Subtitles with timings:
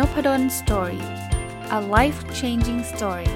[0.00, 1.04] Nopadol Story
[1.78, 3.30] a life changing story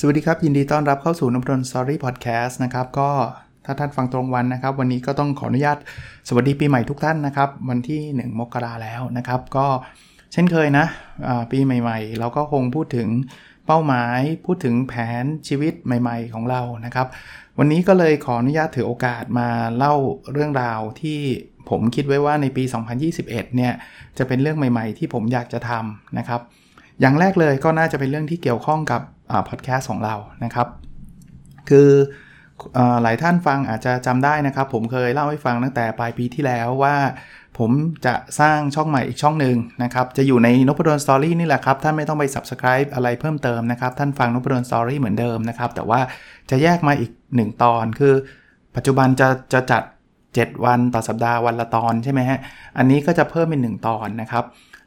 [0.00, 3.10] สวัสดีครับ ยินดีต้อนรับเข้าสู่นพดล Story Podcast นะครับ ก็
[3.64, 5.78] ถ้าท่านฟังตรงวันนะครับ วันนี้ก็ต้องขออนุญาต
[6.28, 9.66] สวัสดีปีใหม่ทุกท่านนะครับ วันที่ 1 มกราแล้วนะครับ ก็
[10.32, 10.86] เช่นเคยนะ
[11.50, 13.08] ปีใหม่ ๆ เราก็คงพูดถึง
[13.72, 17.06] เป้าหมายพูดถึงแผนชีวิตใหม่ ๆ ของเรานะครับ
[17.58, 19.94] วันนี้ก็เลยขออนุญาตถือโอกาสมาเล่า
[20.32, 21.20] เรื่องราวที่
[21.70, 22.64] ผมคิดไว้ว่าในปี
[23.10, 23.72] 2021 เนี่ย
[24.18, 26.40] จะเป็นเรื่องใหม่ ๆ ที่ผมอยากจะทำนะครับ
[27.00, 29.00] อย่างแรกเลยก็น่าจะเป็นเรื่องที่เกี่ยวข้องกับ
[29.48, 30.68] พอดแคสต์ของเรานะครับ
[31.68, 31.90] คือ
[33.02, 36.96] หลายท่านฟังอาจจะจำได้นะครับ ผมเคยเล่าให้ฟังตั้งแต่ปลายปีที่แล้วว่า
[37.58, 37.70] ผม
[38.06, 46.00] จะสร้างช่องใหม่อีกช่องหนึ่งนะครับ จะอยู่ในนพดลสตอรี่นี่แหละครับ ท่านไม่ต้องไป subscribe อะไรเพิ่มเติมนะครับ ท่านฟังนพดลสตอรี่เหมือนเดิมนะครับ แต่ว่า
[46.50, 48.14] จะแยกมาอีก 1 ตอนคือ
[48.76, 49.82] ปัจจุบันจะจะจัด
[50.24, 52.38] 7 วันต่อสัปดาห์วันละตอนใช่ไหมฮะ
[52.78, 54.44] อันนี้ก็จะเพิ่มเป็น 1 ตอนนะครับ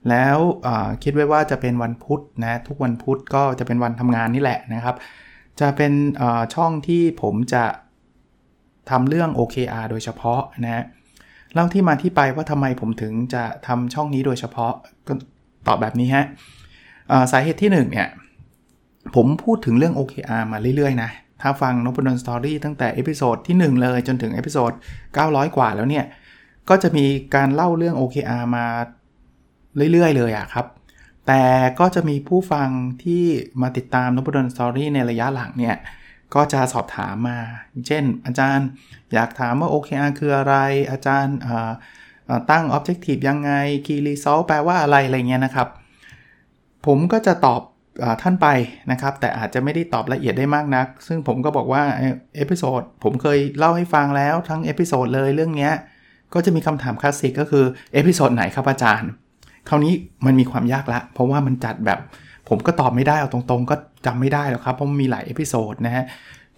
[0.10, 0.38] แล้ว
[1.04, 4.96] คิดไว้ว่าจะเป็นวันพุธนะทุกวันพุธก็จะเป็นวันทำงานนี่แหละนะครับ
[5.60, 5.94] จะเป็น
[6.56, 7.66] ช่องที่ผมจะ
[8.90, 10.84] ทำเรื่อง OKR โดยเฉพาะนะ
[11.54, 14.74] เล่าที่มาที่ไปว่าทำไมผมถึงจะทำช่องนี้โดยเฉพาะ
[15.08, 15.14] ก็
[15.68, 16.26] ตอบแบบนี้ฮะ
[17.32, 18.08] สาเหตุที่1เนี่ย
[19.16, 21.10] ผมพูดถึงเรื่อง OKR มาเรื่อยๆนะ
[21.42, 24.72] ถ้าฟังนพดล Story ตั้งแต่ episode ที่ 1 เลยจนถึง episode
[25.14, 26.06] 900 กว่าแล้วเนี่ย
[26.70, 28.66] ก็จะมีการเล่าเรื่อง OKR มา
[29.92, 30.66] เรื่อยๆ เลยอะครับ
[31.28, 31.44] แต่
[31.80, 32.70] ก็จะมีผู้ฟัง
[33.04, 33.24] ที่
[33.62, 35.76] มาติดตามนพดล Story ในระยะหลังเนี่ย
[36.36, 37.40] ก็จะสอบถามมา
[37.88, 38.68] เช่น อาจารย์
[39.14, 40.56] อยากถามว่า OKR คืออะไร
[40.92, 41.38] อาจารย์
[42.52, 43.52] ตั้ง Objective ยังไง
[43.86, 45.68] Key Result แปลว่าอะไร อะไรเงี้ยนะครับ
[46.86, 48.48] ผมก็จะตอบท่านไป
[48.92, 51.84] นะครับ แต่อาจจะไม่ได้ตอบละเอียดได้มากนัก ซึ่งผมก็บอกว่า
[52.36, 55.70] episode ผมเคยเล่าให้ฟังแล้วทั้ง episode เลยเรื่องนี้
[56.34, 59.10] ก็จะมีคำถามคลาสสิกก็คือ episode ไหนครับอาจารย์
[59.70, 59.94] คราวนี้
[60.26, 62.00] มันมีความยากละ เพราะว่ามันจัดแบบ
[62.50, 63.76] ผมก็ตอบไม่ได้เอาตรงๆ ก็
[64.06, 66.06] จำไม่ได้หรอกครับเพราะมันมีหลาย episode นะฮะ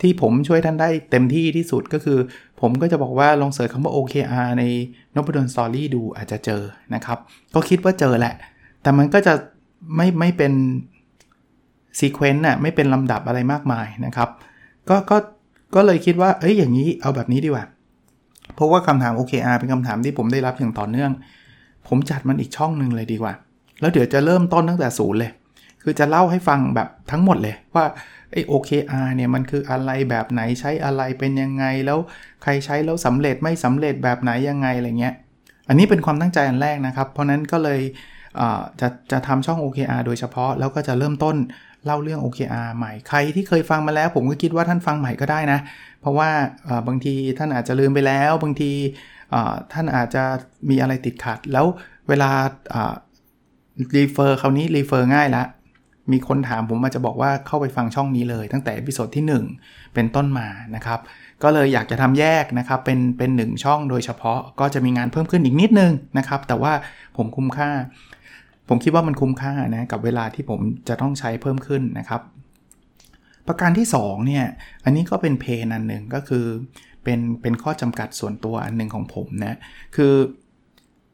[0.01, 2.17] ที่ผมช่วยท่านได้เต็มที่ที่สุดก็คือ
[2.61, 4.63] ผมก็จะบอกว่าลอง search คำว่า OKR ใน
[5.15, 6.61] นพดล Story ดูอาจจะเจอ
[6.95, 7.17] นะครับ
[7.55, 8.35] ก็คิดว่าเจอแหละ
[8.81, 9.33] แต่มันก็จะ
[9.95, 10.53] ไม่ไม่เป็น
[11.99, 14.29] sequence น่ะไม่เป็นลำดับอะไรมากมายนะครับ
[14.89, 15.17] ก็ก็
[15.75, 17.65] ก็เลยคิดว่า เอ้ยอย่างนี้เอาแบบนี้ดีกว่า
[18.55, 21.11] เพราะว่าคำถาม OKR เป็นคำถามที่ผมได้รับอย่างต่อเนื่อง
[21.87, 23.33] ผมจัดมันอีกช่องหนึ่งเลยดีกว่า
[23.79, 25.31] แล้วเดี๋ยวจะเริ่มต้นตั้งแต่ศูนย์เลย
[25.83, 27.85] คือจะเล่าให้ฟังแบบทั้งหมดเลยว่า
[28.31, 31.99] ไอ้ OKR เนี่ยมันคืออะไรแบบไหนใช้อะไรเป็นยังไงแล้ว
[32.43, 35.13] ใครใช้แล้วสำเร็จไม่สำเร็จแบบไหนยังไงอะไรเงี้ย
[35.69, 37.81] อันนี้เป็นความตั้งใจอันแรกนะครับ เพราะนั้นก็เลย
[38.81, 41.35] จะจะทำช่อง OKR โดยเฉพาะ แล้วก็จะเริ่มต้น
[41.85, 45.59] เล่าเรื่อง OKR ใหม่ใครที่เคยฟังมาแล้ว ผมก็คิดว่าท่านฟังใหม่ก็ได้นะ
[46.01, 46.29] เพราะว่า
[46.87, 48.71] บางทีท่านอาจจะลืมไปแล้ว บางที
[49.71, 50.23] ท่านอาจจะ
[50.69, 51.65] มีอะไรติดขัด แล้ว
[52.07, 52.29] เวลา
[53.97, 55.43] refer คราวนี้ refer ง่ายละ
[56.11, 59.25] มีคนถามผมมาจะบอกว่าเข้าไปฟังช่องนี้เลย ตั้งแต่ episode ที่
[59.59, 60.99] 1 เป็นต้นมานะครับ
[61.43, 66.73] ก็เลยอยากจะทำแยกนะครับ เป็นเป็นหนึ่งช่องโดยเฉพาะก็จะมีงานเพิ่มขึ้นอีกนิดนึงนะครับ แต่ว่า
[67.17, 67.69] ผมคุ้มค่า
[68.69, 70.59] ผมคิดว่ามันคุ้มค่านะกับเวลาที่ผม
[70.89, 72.21] จะต้องใช้เพิ่มขึ้นนะครับ
[73.47, 74.45] ประการที่2เนี่ย
[74.85, 76.45] อันนี้ก็เป็นเพนอันหนึ่งก็คือ
[77.03, 79.57] เป็นเป็นข้อจำกัดส่วนตัวอันหนึ่งของผมนะ
[79.95, 80.13] คือ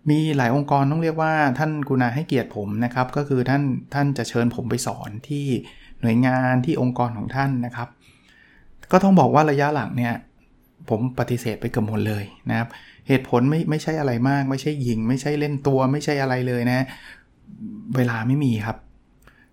[0.10, 5.46] มีหลายองค์กรต้องเรียกว่าท่านกุณาให้เกียรติผมนะครับ ก็คือท่านท่านจะเชิญผมไปสอนที่
[6.02, 7.90] หน่วยงานที่องค์กรของท่านนะครับ
[8.92, 10.14] ก็ต้องบอกว่าระยะหลังเนี่ย
[10.90, 12.70] ผมปฏิเสธไปเกือบหมดเลยนะครับ
[13.08, 16.86] เหตุผลไม่ไม่ใช่อะไรมาก ไม่ใช่ยิง ไม่ใช่เล่นตัว ไม่ใช่อะไรเลยนะ
[17.96, 18.78] เวลาไม่มีครับ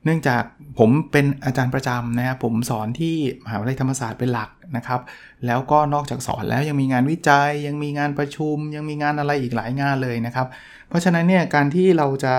[0.09, 0.43] นื่องจาก
[0.79, 5.01] ผมเป็นอาจารย์ประจำนะครับผมสอนที่มหาวิทยาลัยธรรมศาสตร์เป็นหลักนะครับ
[5.47, 10.47] แล้วก็นอกจากสอนแล้วยังมีงานวิจัย ยังมีงานประชุม ยังมีงานอะไรอีกหลายงานเลยนะครับ
[10.89, 12.35] เพราะฉะนั้นเนี่ยการที่เราจะ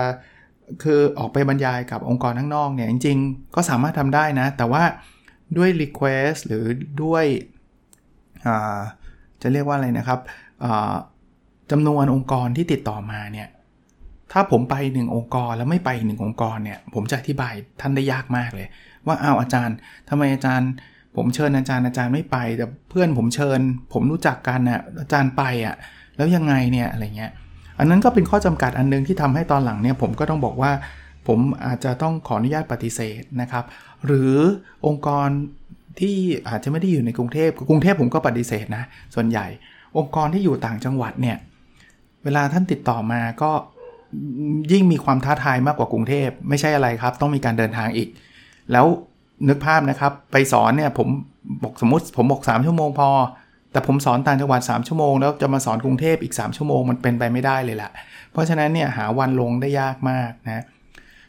[0.82, 4.82] คือออกไปบรรยายกับองค์กรข้างนอกเนี่ยจริง ๆ ก็สามารถทำได้นะ แต่ว่า
[5.56, 6.64] ด้วย Request หรือ
[7.02, 7.24] ด้วย
[9.42, 10.20] จะเรียกว่าอะไรนะครับ
[11.70, 13.48] จำนวนองค์กรที่ติดต่อมาเนี่ย
[14.32, 18.68] ถ้าผมไปหนึ่งองค์กรแล้วไม่ไปหนึ่งองค์กรเนี่ย ผมจะอธิบายท่านได้ยากมากเลย
[19.06, 19.76] ว่าอ้าวอาจารย์
[20.08, 20.70] ทำไมอาจารย์
[21.16, 23.60] ผมเชิญอาจารย์อาจารย์ไม่ไป แต่เพื่อนผมเชิญ
[23.92, 25.74] ผมรู้จักกันนะ่ะอาจารย์ไปอะ่ะ
[26.16, 27.32] แล้วยังไงเนี่ยอะไรเงี้ย
[27.78, 30.72] อันนั้นก็เป็นข้อจำกัดอันนึงที่ทำให้ตอนหลังเนี่ยผมก็ต้องบอกว่า
[31.28, 33.64] ผมอาจจะต้องขออนุญาตปฏิเสธนะครับ
[34.06, 34.34] หรือ
[34.86, 35.28] องค์กร
[36.00, 36.16] ที่
[36.48, 38.84] อาจจะไม่ได้อยู่ในกรุงเทพกรุงเทพผมก็ปฏิเสธนะ
[39.14, 39.46] ส่วนใหญ่
[39.98, 41.36] องค์กรที่อยู่ต่างจังหวัดเนี่ย
[42.24, 43.50] เวลาท่านติดต่อมาก็
[44.72, 48.08] ยิ่งมีความท้าทายมากกว่ากรุงเทพไม่ใช่อะไรครับ ต้องมีการเดินทางอีก
[48.72, 48.86] แล้ว
[49.48, 51.08] นึกภาพนะครับ ไปสอนเนี่ยผม
[51.62, 53.10] บอกสมมติผมบอก3ชั่วโมงพอ
[53.72, 57.90] แต่ผมสอนต่างจังหวัด3ชั่วโมงแล้วจะมาสอนกรุงเทพอีก 3 ชั่วโมงมันเป็นไปไม่ได้เลยแหละ
[58.32, 60.64] เพราะฉะนั้นเนี่ยหาวันลงได้ยากมากนะ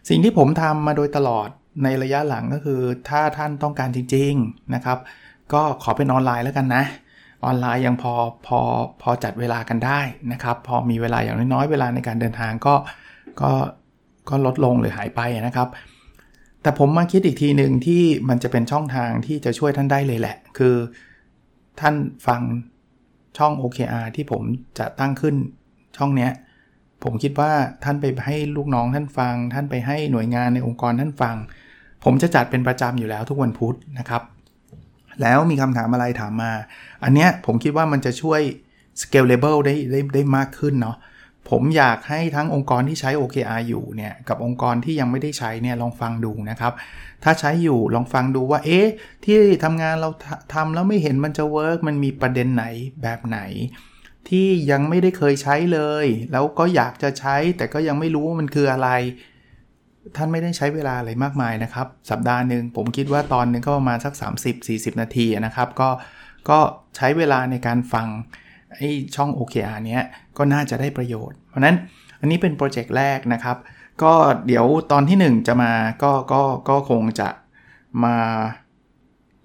[0.09, 1.47] สิ่งที่ผมทำมาโดยตลอด
[1.83, 4.97] ในระยะหลังก็คือถ้าท่านต้องการจริง ๆนะครับ
[5.53, 6.83] ก็ขอเป็นออนไลน์แล้วกันนะ
[7.45, 8.13] ออนไลน์ยังพอ
[8.47, 8.59] พอ
[9.01, 9.99] พอจัดเวลากันได้
[10.31, 12.75] นะครับ พอมีเวลาอย่างน้อยๆเวลาในการเดินทางก็
[13.41, 13.51] ก็
[14.29, 15.67] ก็ลดลงหรือหายไปนะครับ
[16.61, 20.75] แต่ผมมาคิดอีกทีหนึ่งที่มันจะเป็นช่องทางที่จะช่วยท่านได้เลยแหละ คือ
[21.79, 21.95] ท่าน
[22.27, 22.41] ฟัง
[23.37, 24.41] ช่อง OKR ที่ผม
[24.79, 25.35] จะตั้งขึ้น
[25.97, 26.31] ช่องเนี้ย
[27.03, 27.51] ผมคิดว่า
[27.83, 31.35] ท่านไปให้ลูกน้องท่านฟัง ท่านไปให้หน่วยงานในองค์กรท่านฟัง
[32.03, 34.21] ผมจะจัดเป็นประจำอยู่แล้วทุกวันพุธนะครับ
[35.21, 36.53] แล้วมีคำถามอะไรถามมา
[37.03, 38.41] อันเนี้ยผมคิดว่ามันจะช่วย
[39.01, 40.97] scalable ได้ได้ได้มากขึ้นเนาะ
[41.49, 46.73] ผมอยากให้ทั้งองค์กรที่ใช้ OKR อยู่เนี่ยกับองค์กรที่ยังไม่ได้ใช้เนี่ยลองฟังดูนะครับ
[47.23, 48.87] ถ้าใช้อยู่ลองฟังดูว่าเอ๊ะ
[49.25, 50.09] ที่ทำงานเรา
[50.53, 52.65] ทำแล้วไม่เห็นมันจะ work มันมีประเด็นไหน
[53.01, 53.39] แบบไหน
[54.29, 58.89] ที่ยังไม่ได้เคยใช้เลย แล้วก็อยากจะใช้แต่ก็ยังไม่รู้ว่ามันคืออะไร
[60.15, 64.13] ท่านไม่ได้ใช้เวลาอะไรมากมายนะครับ สัปดาห์หนึ่งผมคิดว่าตอนนึงก็ประมาณสัก
[64.57, 65.89] 30-40 นาทีนะครับ ก็
[66.49, 66.59] ก็
[66.95, 68.07] ใช้เวลาในการฟัง
[68.75, 68.81] ไอ
[69.15, 70.03] ช่อง OKR เนี้ย
[70.37, 71.75] ก็น่าจะได้ประโยชน์ เพราะนั้น
[72.19, 73.57] อันนี้เป็นโปรเจกต์แรกนะครับ
[74.03, 74.13] ก็
[74.47, 75.71] เดี๋ยวตอนที่ 1 จะมา
[76.03, 77.29] ก็ก็ก็คงจะ
[78.05, 78.17] มา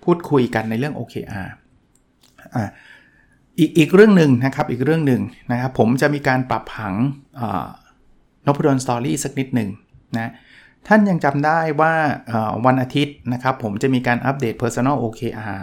[0.04, 1.48] พูดคุยกันในเรื่อง OKR
[2.54, 2.68] อ่า
[3.58, 5.22] อีกอีกเรื่องหนึ่งนะครับอีกเรื่องหนึ่ง
[5.52, 6.94] นะครับ ผมจะมีการปรับผัง
[8.46, 9.70] นพดลสตอรี่สักนิดหนึ่ง
[10.16, 10.30] นะ
[10.88, 11.92] ท่านยังจำได้ว่า
[12.66, 15.60] วันอาทิตย์นะครับผมจะมีการอัปเดต Personal OKR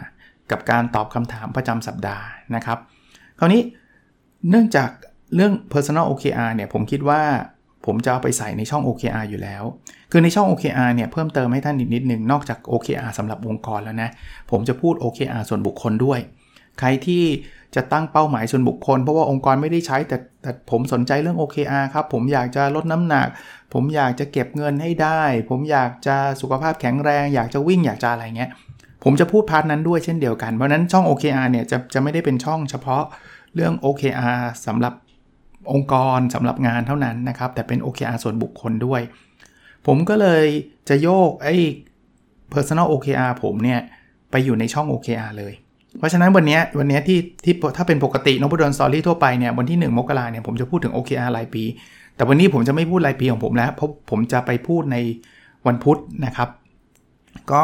[0.51, 2.25] กับการตอบคำถามประจำสัปดาห์
[2.55, 2.77] นะครับ
[3.39, 3.61] คราวนี้
[4.49, 4.89] เนื่องจาก
[5.35, 7.21] เรื่อง Personal OKR เนี่ยผมคิดว่า
[7.85, 9.63] ผมจะเอาไปใส่ในช่อง OKR อยู่แล้ว
[10.11, 14.09] คือในช่อง OKR เนี่ยเพิ่มเติมให้ท่านอีกนิดหนึ่งนอกจาก OKR สำหรับองค์กรแล้วนะ
[14.51, 16.19] ผมจะพูด OKR ส่วนบุคคลด้วย
[16.79, 17.23] ใครที่
[17.75, 23.27] จะตั้งเป้าหมายส่วนบุคคล เพราะว่าองค์กรไม่ได้ใช้แต่แต่ผมสนใจเรื่อง OKR ครับ ผมอยากจะลดน้ำหนัก
[23.73, 28.51] ผมอยากจะเก็บเงินให้ได้ ผมอยากจะสุขภาพแข็งแรง อยากจะวิ่งอยากจะอะไรเงี้ย
[29.03, 33.03] ผมจะพูด part นั้นด้วยเช่นเดียวกัน เพราะนั้นช่อง OKR เนี่ยจะจะไม่ได้เป็นช่องเฉพาะ
[33.55, 34.93] เรื่อง OKR สำหรับ
[35.71, 39.01] องค์กรสำหรับงานเท่านั้นนะครับ แต่เป็น OKR ส่วนบุคคลด้วย
[39.87, 40.45] ผมก็เลย
[40.89, 41.55] จะโยกไอ้
[42.53, 43.79] personal OKR ผมเนี่ย
[44.31, 45.53] ไปอยู่ในช่อง OKR เลย
[45.97, 51.63] เพราะฉะนั้นวันนี้วันนี้ที่ที่ถ้าเป็นปกตินพดล Story ทั่วไปเนี่ยวันที่ 1 มกราเนี่ยผมจะพูดถึง OKR รายปี
[52.23, 54.97] แต่วันนี้ผมจะไม่พูดรายปีของผมแล้วเพราะผมจะไปพูดใน
[55.67, 56.49] วันพุธนะครับ
[57.51, 57.63] ก็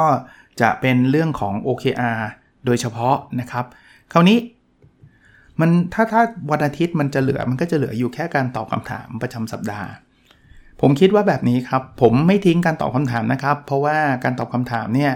[0.62, 2.20] จะเป็นเรื่องของ OKR
[2.66, 3.66] โดยเฉพาะนะครับ
[4.14, 4.38] คราวนี้
[5.60, 6.22] มันถ้าถ้า
[6.52, 9.90] วันอาทิตย์มันจะเหลือมันก็จะเหลืออยู่แค่การตอบคำถามประจำสัปดาห์
[10.82, 15.12] ผมคิดว่าแบบนี้ครับ ผมไม่ทิ้งการตอบคำถามนะครับ เพราะว่าการตอบคำถามเนี่ย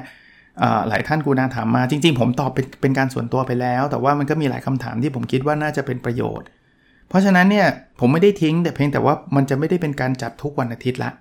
[0.87, 6.47] หลายท่านกูนาถามมาจริง ๆ ผมตอบเป็นเป็นการส่วนตัวไปแล้ว แต่ว่ามันก็มีหลายคำถามที่ผมคิดว่าน่าจะเป็นประโยชน์
[7.13, 7.67] เพราะฉะนั้นเนี่ย
[7.99, 11.11] ผมไม่ได้ทิ้งแต่เพียงแต่ว่ามันจะไม่ได้เป็นการจัดทุกวันอาทิตย์ละ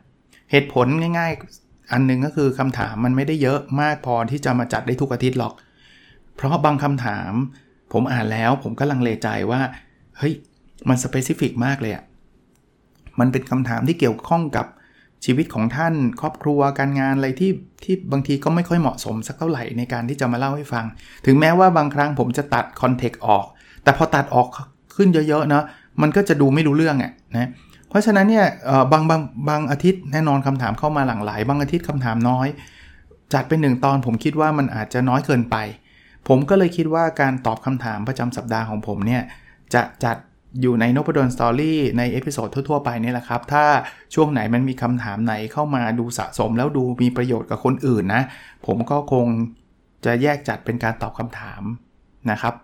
[0.50, 0.87] เหตุผล
[1.19, 5.53] ง่าย ๆ อันนึงก็คือคำถามมันไม่ได้เยอะมากพอที่จะมาจัดได้ทุกอาทิตย์หรอก
[6.37, 7.33] เพราะบางคำถาม
[7.93, 9.61] ผมอ่านแล้วผมก็ลังเลใจว่า
[10.19, 10.35] เฮ้ย
[10.89, 12.05] มันสเปซิฟิกมากเลยอะ
[13.21, 14.67] มันเป็นคำถามที่เกี่ยวข้องกับ
[15.25, 17.53] ชีวิตของท่านครอบครัวการงานอะไรที่
[17.84, 20.84] ที่บางทีก็ไม่ค่อยเหมาะสมสักเท่าไหร่ในการที่จะมาเล่าให้ฟัง
[21.27, 23.44] ถึงแม้ว่าบางครั้งผมจะตัด context ออก
[23.82, 24.49] แต่พอตัดออก
[24.96, 25.65] ขึ้นเยอะๆนะ
[26.01, 27.49] มันก็จะดูไม่รู้เรื่องอะนะ
[27.89, 28.46] เพราะฉะนั้นเนี่ย
[28.93, 32.49] บางบางบางอาทิตย์แน่นอนคำถามเข้ามาหลั่งไหลบางอาทิตย์คำถามน้อย
[33.34, 35.56] จัดเป็นหนึ่งตอนผมคิดว่ามันอาจจะน้อยเกินไป
[36.29, 39.22] ผมก็เลยคิดว่าการตอบคำถามประจำสัปดาห์ของผมเนี่ย
[39.75, 40.17] จะจัด
[40.61, 43.65] อยู่ในนพดล Story ใน episode ทั่ว ๆ ไปนี่แหละครับ ถ้า
[44.15, 48.22] ช่วงไหนมันมีคำถามไหนเข้ามาดูสะสมแล้วดูมีประโยชน์กับคนอื่นนะ
[48.67, 49.27] ผมก็คง
[50.05, 51.63] จะแยกจัดเป็นการตอบคำถาม
[52.31, 52.55] นะครับ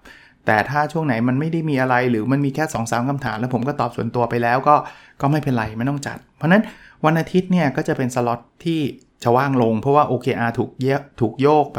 [0.46, 4.76] แต่ถ้าช่วงไหนมันไม่ได้มีอะไรหรือมันมีแค่2อสาคำถาม แล้วผมก็ตอบส่วนตัวไปแล้วก็
[5.20, 6.62] ก็ไม่เป็นไรไม่ต้องจัด เพราะนั้น
[7.04, 8.80] วันอาทิตย์เนี่ยก็จะเป็นสล็อตที่
[9.22, 10.88] จะว่างลง เพราะว่า OKR ถูกเย
[11.20, 11.78] ถูกโยกไป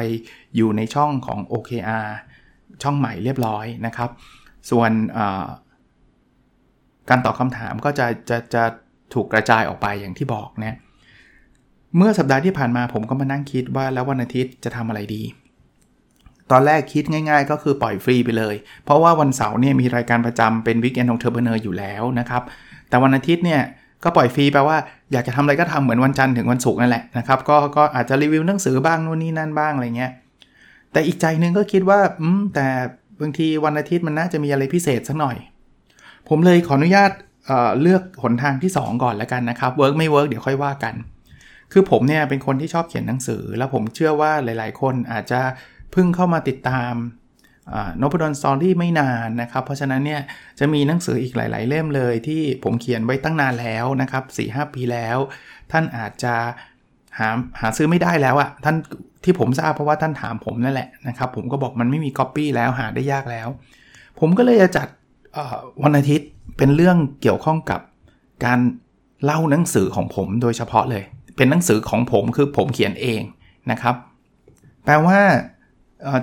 [0.56, 2.08] อยู่ในช่องของ OKR
[2.84, 4.10] ช่องใหม่เรียบร้อยนะครับ
[4.70, 4.92] ส่วน
[7.10, 8.64] การตอบคำถามก็จะจะจะ
[9.14, 10.78] ถูกกระจายออกไปอย่างที่บอกนะ
[11.98, 15.24] เมื่อสัปดาห์ที่ผ่านมาผมก็มานั่งคิดว่าแล้ววันอาทิตย์จะทำอะไรดี
[16.52, 22.42] ตอนแรกคิดง่าย ๆ ก็คือปล่อยฟรีไปเลย เพราะว่าวันเสาร์เนี่ยมีรายการประจำเป็น Weekend Entrepreneur อยู่แล้วนะครับ
[22.90, 23.62] แต่วันอาทิตย์เนี่ย
[24.04, 24.78] ก็ปล่อยฟรีแปลว่า
[25.12, 30.12] อยากจะทำอะไรก็ทำเหมือนวันจันทร์ถึงวันศุกร์นั่นแหละนะครับก็ก็อาจจะรีวิวหนังสือบ้างนู่นนี่นั่นบ้างอะไรเงี้ย
[30.92, 32.68] แต่อีกใจนึงก็คิดว่าอืมแต่
[33.22, 35.38] บางทีวันอาทิตย์มันน่าจะมีอะไรพิเศษสักหน่อย
[36.30, 37.12] ผมเลยขออนุญาต
[37.46, 40.96] เลือกหนทางที่ 2 ก่อนแล้วกันนะครับ work ไม่ work เดี๋ยวค่อยว่ากัน
[41.72, 45.40] คือผมเนี่ยเป็นคนที่ชอบเขียนหนังสือ แล้วผมเชื่อว่าหลาย ๆ คนอาจจะ
[45.92, 46.94] เพิ่งเข้ามาติดตาม
[48.02, 50.22] นพดลสตอรี่ไม่นานนะครับ เพราะฉะนั้นเนี่ย
[50.60, 55.18] จะมีหนังสืออีกหลาย ๆ เล่มเลยที่ผมเขียนไว้ตั้งนานแล้วนะครับ4 5 ปีแล้ว
[55.72, 56.36] ท่านอาจจะ
[57.20, 57.30] หา
[57.60, 58.76] หาซื้อไม่ได้แล้วอะ่ะท่าน
[59.24, 63.48] ที่ผมทราบเพราะว่าท่านถามผมนั่นแหละนะครับผมก็บอกมันไม่มีก๊อปปี้แล้วหาได้ยากแล้ว
[64.20, 64.88] ผมก็เลยจะจัด
[65.84, 67.82] วันอาทิตย์เป็นเรื่องเกี่ยวข้องกับ
[68.46, 68.60] การ
[69.24, 71.04] เล่าหนังสือของผมโดยเฉพาะเลย
[71.38, 73.22] เป็นหนังสือของผมคือผมเขียนเอง
[73.72, 73.96] นะครับ
[74.86, 75.20] แปลว่า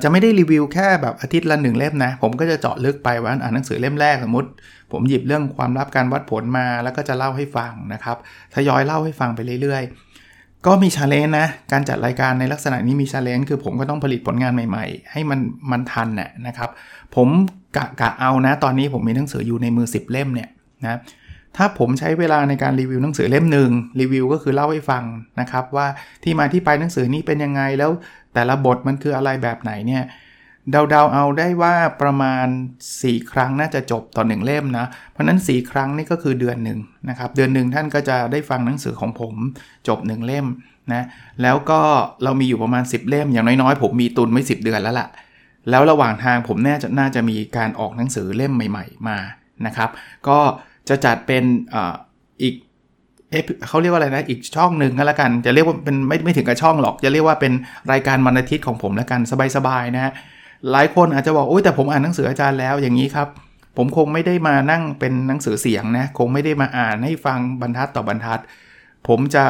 [0.03, 4.49] จะไม่ได้รีวิวแค่แบบอาทิตย์ละหนึ่งเล่มนะ ผมก็จะเจาะลึกไปว่าอ่านหนังสือเล่มแรกสมมติ
[4.93, 8.17] ผมหยิบเรื่องความลับการวัดผลมาแล้วก็จะเล่าให้ฟังนะครับ
[8.55, 15.41] ทยอยเล่าให้ฟังไปเรื่อยๆ ก็มี challenge นะ การจัดรายการในลักษณะนี้มี challenge คือผมก็ต้องผลิตผลงานใหม่ๆ ให้มัน
[15.71, 16.71] มันทันน่ยนะครับ
[17.17, 17.29] ผม
[17.77, 20.49] กะกะเอานะ ตอนนี้ผมมีหนังสืออยู่ในมือ 10 เล่มเนี่ย
[20.85, 20.99] นะ
[21.57, 23.71] ถ้าผมใช้เวลาในการรีวิวหนังสือเล่มหนึ่ง
[24.01, 25.05] รีวิวก็คือเล่าให้ฟัง
[25.41, 25.87] นะครับ ว่า
[26.23, 27.91] ที่มาที่ไปหนังสือนี้เป็นยังไงแล้ว
[28.35, 30.05] แต่ละบทมันคืออะไรแบบไหนเนี่ย
[30.71, 32.47] เดาๆเอาได้ว่าประมาณ
[32.91, 39.35] 4 ครั้งน่าจะจบต่อ1เล่มนะ เพราะนั้น 4 ครั้งนี่ก็คือเดือนหนึ่งนะครับ เดือนหนึ่งท่านก็จะได้ฟังหนังสือของผม
[39.89, 40.47] จบ 1 เล่ม
[40.93, 41.05] นะ
[41.43, 41.81] แล้วก็
[42.25, 45.09] เรามีอยู่ประมาณ 10 เล่ม อย่างน้อยๆ ผมมีตุนไว้ 10 เดือนแล้วล่ะ
[45.71, 49.19] แล้วระหว่างทางผมแน่จะน่าจะมีการออกหนังสือเล่มใหม่ ๆ มา
[49.67, 49.91] นะครับ
[50.29, 50.39] ก็
[50.89, 51.77] จะจัดเป็นอ
[52.43, 52.55] อีก
[53.69, 57.53] เขาเรียกว่าอะไรนะ อีกช่องหนึ่งก็แล้วกัน จะเรียกว่าเป็นไม่ไม่ถึงกับช่องหรอก จะเรียกว่าเป็น
[57.93, 59.21] รายการวันอาทิตย์ของผมแล้วกัน
[59.57, 60.13] สบายๆนะฮะ
[60.73, 63.29] หลายคนอาจจะบอกโอ้ยแต่ผมอ่านหนังสืออาจารย์แล้วอย่างนี้ครับ
[63.77, 68.41] ผมคงไม่ได้มานั่งเป็นหนังสือเสียงนะ คงไม่ได้มาอ่านให้ฟังบรรทัดต่อบรรทัด
[69.09, 69.45] ผมจะ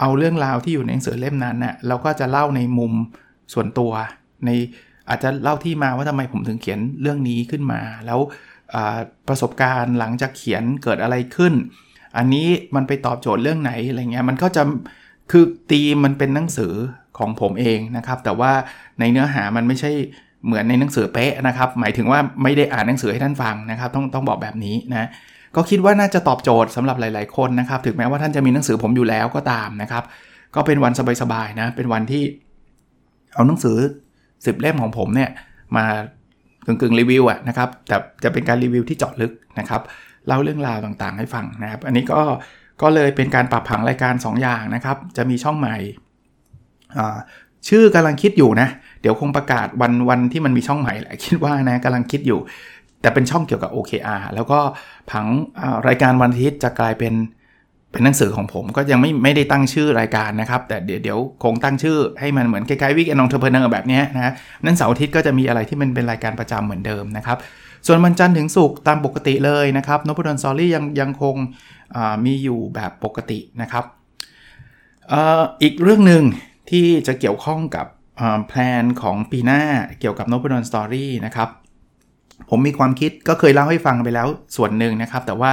[0.00, 2.92] เอาเรื่องราวที่อยู่ในหนังสือเล่มนั้นนะ่ะเราก็จะเล่าในมุม
[3.52, 3.92] ส่วนตัว
[4.44, 4.50] ใน
[5.08, 8.20] อาจจะเล่าที่มาว่าทำไมผมถึงเขียนเรื่องนี้ขึ้นมา แล้ว
[9.28, 11.52] ประสบการณ์หลังจากเขียนเกิดอะไรขึ้น
[12.16, 14.62] อันนี้มันไปตอบโจทย์เรื่องไหนอะไรเงี้ยมันก็จะ
[15.30, 16.72] คือตีมันเป็นหนังสือ
[17.18, 18.52] ของผมเองนะครับ แต่ว่า
[19.00, 19.90] ในเนื้อหามันไม่ใช่
[20.46, 25.08] เหมือนในหนังสือเป๊ะนะครับ หมายถึงว่าไม่ได้อ่านหนังสือให้ท่านฟังนะครับ ต้องต้องบอกแบบนี้นะ
[25.56, 30.04] ก็คิดว่าน่าจะตอบโจทย์สำหรับหลาย ๆ คนนะครับ ถึงแม้ว่าท่านจะมีหนังสือผมอยู่แล้วก็ตามนะครับ
[30.54, 30.92] ก็เป็นวัน
[31.22, 32.22] สบาย ๆ นะ เป็นวันที่
[33.34, 33.76] เอาหนังสือ
[34.20, 35.30] 10 เล่มของผมเนี่ย
[35.76, 35.84] มา
[36.66, 39.82] กึ่งๆรีวิวอะนะครับแต่จะเป็นการรีวิวที่เจาะลึกนะครับ
[40.26, 42.20] เล่าเรื่องราวต่างๆ ให้ฟังนะครับ อันนี้ก็
[42.82, 45.76] ก็เลยเป็นการปรับผังรายการ 2 อย่างนะครับ จะมีช่องใหม่
[47.68, 48.68] ชื่อกำลังคิดอยู่นะ
[49.00, 52.40] เดี๋ยวคงประกาศวันวันที่มันมีช่องใหม่แหละคิดว่านะกำลังคิดอยู่
[53.00, 54.58] แต่เป็นช่องเกี่ยวกับ OKR แล้วก็
[55.10, 55.26] ผัง
[55.88, 57.14] รายการวันอาทิตย์จะกลายเป็น
[57.94, 64.32] เป็นหนังสือของผมก็ยังไม่ไม่ได้ตั้งชื่อรายการนะครับ แต่เดี๋ยวเดี๋ยวคงตั้งชื่อให้มันเหมือนคล้ายๆ weekend entrepreneur แบบนี้นะ
[64.64, 67.38] นั้นเสาร์อาทิตย์ก็จะมีอะไรที่มันเป็นรายการประจำเหมือนเดิมนะครับ
[67.86, 71.36] ส่วนวันจันทร์ถึงศุกร์ตามปกติเลยนะครับนพดลสตอรี่ยังยังคง
[72.24, 73.84] มีอยู่แบบปกตินะครับ
[75.62, 76.22] อีกเรื่องหนึ่ง
[76.70, 77.86] ที่จะเกี่ยวข้องกับ
[78.48, 79.62] plan ของปีหน้า
[80.00, 81.48] เกี่ยวกับ Nopadol Story นะครับ
[82.50, 85.52] ผมมีความคิดก็เคยเล่าให้ฟังไปแล้วส่วนหนึ่งนะครับ แต่ว่า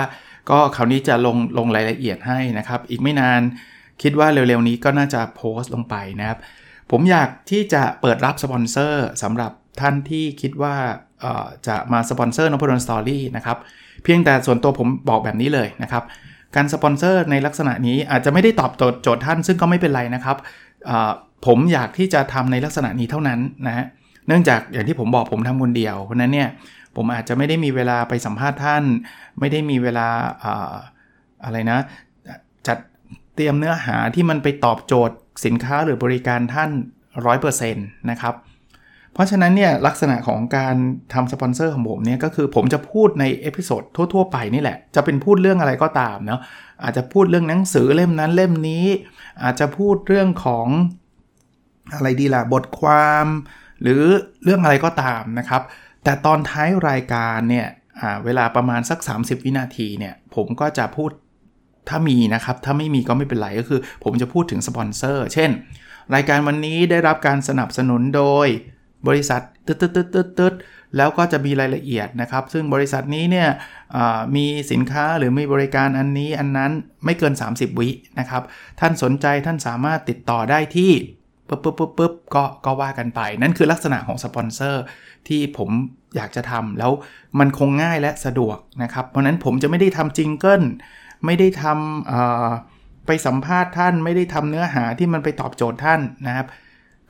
[0.50, 3.42] ก็คราวนี้จะลงลงรายละเอียดให้นะครับ อีกไม่นาน
[4.02, 6.40] คิดว่าเร็วๆนี้ก็น่าจะโพสต์ลงไปนะครับ
[6.92, 10.76] ผมอยากที่จะเปิดรับสปอนเซอร์สำหรับท่านที่คิดว่า
[11.68, 13.58] จะมาสปอนเซอร์นพดลสตอรี่นะครับ
[14.04, 16.04] เพียงแต่ส่วนตัวผมบอกแบบนี้เลยนะครับ
[16.56, 20.38] การสปอนเซอร์ในลักษณะนี้อาจจะไม่ได้ตอบโจทย์ท่านซึ่งก็ไม่เป็นไรนะครับ
[21.46, 23.86] ผมอยากที่จะทำในลักษณะนี้เท่านั้นนะฮะ
[24.28, 26.50] เนื่องจากอย่างที่ผมบอกผมทำคนเดียว เพราะนั้นเนี่ย
[26.96, 28.84] ผมอาจจะไม่ได้มีเวลาไปสัมภาษณ์ท่าน
[29.40, 30.08] ไม่ได้มีเวลา
[31.44, 31.80] อะไรนะ
[32.68, 32.78] จัด
[33.36, 36.70] เตรียมเนื้อหาที่มันไปตอบโจทย์สินค้าหรือบริการท่าน
[37.20, 38.36] 100%นะครับ
[39.14, 40.76] เพราะฉะนั้นเนี่ยลักษณะของการ
[41.14, 43.84] ทำสปอนเซอร์ของผมเนี่ยก็คือผมจะพูดใน episode
[44.14, 46.42] ทั่ว ๆ ไปนี่แหละ จะเป็นพูดเรื่องอะไรก็ตามเนาะ
[46.84, 48.86] อาจจะพูดเรื่องหนังสือเล่มนั้นเล่มนี้
[49.44, 50.68] อาจจะพูดเรื่องของ
[51.96, 53.26] อะไรดีล่ะบทความ
[53.82, 54.02] หรือ
[54.44, 55.62] เรื่องอะไรก็ตามนะครับ
[56.04, 57.68] แต่ตอนท้ายรายการเนี่ย
[58.26, 61.12] เวลาประมาณสัก 30 วินาทีเนี่ยผมก็จะพูด
[61.90, 65.50] ถ้ามีนะครับ ถ้าไม่มีก็ไม่เป็นไรก็คือ ผมจะพูดถึงสปอนเซอร์เช่น
[66.16, 68.48] รายการวันนี้ได้รับการสนับสนุนโดย
[69.08, 70.54] บริษัทตึ๊ดตึ๊ดตึ๊ดตึ๊ดตึ๊ด
[70.98, 73.50] แล้วก็จะมีรายละเอียดนะครับ ซึ่งบริษัทนี้เนี่ย
[74.36, 76.72] มีสินค้าหรือมีบริการอันนี้อันนั้น
[77.06, 77.90] ไม่เกิน 30 วิ
[78.20, 78.44] นะครับ
[78.80, 80.92] ท่านสนใจท่านสามารถติดต่อได้ที่
[81.52, 84.84] ปุ๊บปุ๊บปุ๊บปุ๊บก็ก็ว่ากันไป นั่นคือลักษณะของสปอนเซอร์
[85.28, 85.70] ที่ผม
[86.16, 86.92] อยากจะทำแล้ว
[87.40, 90.64] มันคงง่ายและสะดวกนะครับ เพราะนั้นผมจะไม่ได้ทำ jingle
[91.26, 96.48] ไม่ได้ทำไปสัมภาษณ์ท่านไม่ได้ทำเนื้อหาที่มันไปตอบโจทย์ท่านนะครับ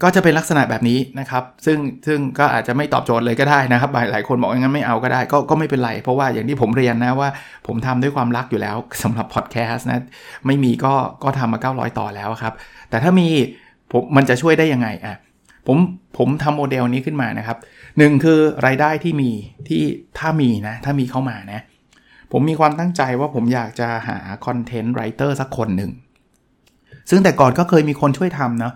[0.03, 7.29] ก็จะเป็นลักษณะแบบนี้นะครับ ซึ่งซึ่งก็อาจจะไม่ตอบโจทย์เลยก็ได้นะครับหลายหลายคนบอกงั้นไม่เอาก็ได้ก็ก็ไม่เป็นไร เพราะว่าอย่างที่ผมเรียนนะว่า
[7.67, 10.03] ผมทำด้วยความรักอยู่แล้วสำหรับพอดแคสต์นะ
[10.45, 10.93] ไม่มีก็
[11.23, 12.53] ก็ทำมา 900 ต่อแล้วครับ
[12.89, 13.27] แต่ถ้ามี
[13.91, 15.15] ผมมันจะช่วยได้ยังไงอะ
[15.67, 15.77] ผม
[16.17, 17.57] ผมทำโมเดลนี้ขึ้นมานะครับ
[17.97, 19.31] หนึ่งคือรายได้ที่มี
[19.67, 19.81] ที่
[20.19, 21.61] ถ้ามีนะถ้ามีเข้ามานะ
[22.31, 25.91] ผมมีความตั้งใจว่าผมอยากจะหาคอนเทนต์ไรเตอร์สักคนหนึ่ง
[27.09, 28.73] ซึ่งแต่ก่อนก็เคยมีคนช่วยทำเนาะ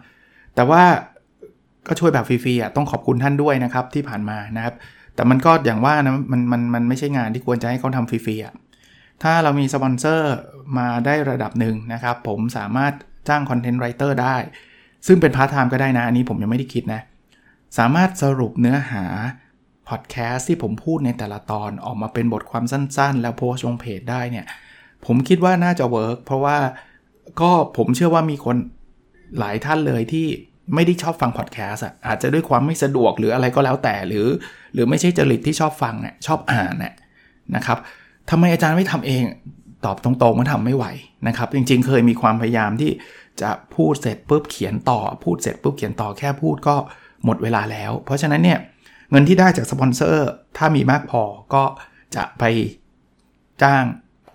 [0.55, 0.83] แต่ว่า
[1.87, 4.75] ก็ช่วยแบบฟรีๆอะต้องขอบคุณท่านด้วยนะครับที่ผ่านมานะครับ
[5.15, 8.53] แต่มันก็อย่างว่านะมันมันมันไม่ใช่งานที่ควรจะให้เขาทำฟรีๆอะ
[9.23, 10.33] ถ้าเรามีสปอนเซอร์
[10.77, 12.93] มาได้ระดับหนึ่งนะครับ ผมสามารถ
[13.29, 14.35] จ้าง content writer ได้
[15.07, 17.01] ซึ่งเป็นพาร์ทไทม์ก็ได้นะ อันนี้ผมยังไม่ได้คิดนะ
[17.77, 19.05] สามารถสรุปเนื้อหา
[19.89, 24.45] พอดแคสต์ที่ผมพูดในแต่ละตอนออกมาเป็นบทความสั้นๆ แล้วโพสต์ลงเพจได้เนี่ย
[25.05, 26.57] ผมคิดว่าน่าจะ work เพราะว่า
[27.41, 28.57] ก็ผมเชื่อว่ามีคน
[29.39, 30.27] หลายท่านเลยที่
[30.73, 34.27] ไม่ได้ชอบฟังพอดแคสต์อะอาจจะด้วยความไม่สะดวกหรืออะไรก็แล้วแต่หรือ
[34.73, 36.91] หรือไม่ใช่จริตที่ชอบฟังเนี่ยชอบอ่านน่
[37.55, 37.77] นะครับ
[38.29, 39.23] ทำไมอาจารย์ไม่ทำเอง
[39.85, 40.85] ตอบตรงๆมันทำไม่ไหว
[41.27, 42.91] นะครับ จริงๆ เคยมีความพยายามที่
[43.41, 46.75] จะพูดเสร็จปุ๊บเขียนต่อ พูดเสร็จปุ๊บเขียนต่อแค่พูดก็
[47.25, 48.59] หมดเวลาแล้ว เพราะฉะนั้นเนี่ย
[49.11, 50.27] เงินที่ได้จากสปอนเซอร์
[50.57, 51.21] ถ้ามีมากพอ
[51.53, 51.63] ก็
[52.15, 52.43] จะไป
[53.63, 53.83] จ้าง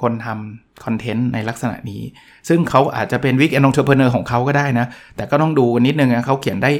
[0.02, 2.02] คนทำคอนเทนต์ในลักษณะนี้
[2.48, 6.72] ซึ่งเขาอาจจะเป็น weekend entrepreneur ของเขาก็ได้นะ แต่ก็ต้องดูนิดนึงนะเขาเขียนได้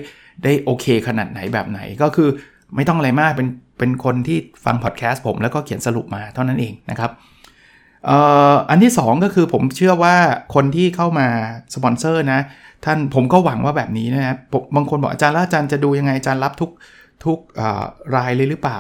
[0.45, 2.29] ได้โอเคขนาดไหนแบบไหนก็คือ
[2.77, 3.49] ไม่ต้องอะไรมากเป็น
[3.79, 7.11] เป็นคนที่ฟังพอดแคสต์ผมแล้วก็เขียนสรุปมาเท่านั้นเองนะครับ
[8.69, 10.17] อันที่ 2 ก็คือผมเชื่อว่า
[10.55, 11.27] คนที่เข้ามา
[11.75, 12.41] สปอนเซอร์นะ
[12.85, 14.37] ท่านผมก็หวังว่าแบบนี้นะครับ
[14.75, 16.71] บางคนบอกอาจารย์แล้วอาจารย์จะดูยังไงอาจารย์รับทุก
[17.25, 17.39] ทุก
[18.17, 18.79] รายเลยหรือเปล่า